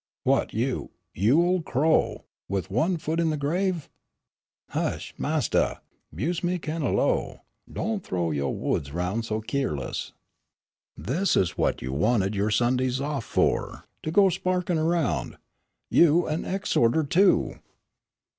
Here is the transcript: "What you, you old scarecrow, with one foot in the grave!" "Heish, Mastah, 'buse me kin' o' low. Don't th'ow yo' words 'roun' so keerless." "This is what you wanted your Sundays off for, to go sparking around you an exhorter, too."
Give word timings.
"What 0.23 0.51
you, 0.51 0.89
you 1.13 1.39
old 1.45 1.61
scarecrow, 1.61 2.25
with 2.49 2.71
one 2.71 2.97
foot 2.97 3.19
in 3.19 3.29
the 3.29 3.37
grave!" 3.37 3.87
"Heish, 4.71 5.13
Mastah, 5.19 5.79
'buse 6.11 6.43
me 6.43 6.57
kin' 6.57 6.81
o' 6.81 6.91
low. 6.91 7.41
Don't 7.71 8.03
th'ow 8.03 8.31
yo' 8.31 8.49
words 8.49 8.91
'roun' 8.91 9.21
so 9.21 9.41
keerless." 9.41 10.13
"This 10.97 11.37
is 11.37 11.55
what 11.55 11.83
you 11.83 11.93
wanted 11.93 12.33
your 12.33 12.49
Sundays 12.49 12.99
off 12.99 13.25
for, 13.25 13.83
to 14.01 14.09
go 14.09 14.29
sparking 14.29 14.79
around 14.79 15.37
you 15.91 16.25
an 16.25 16.45
exhorter, 16.45 17.03
too." 17.03 17.59